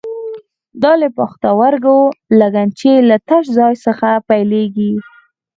[0.81, 4.93] دا له پښتورګو د لګنچې له تش ځای څخه پیلېږي.